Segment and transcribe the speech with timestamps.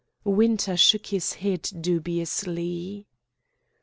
[0.25, 3.05] Winter shook his head dubiously.